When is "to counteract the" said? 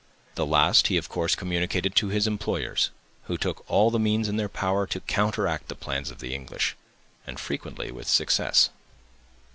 4.87-5.75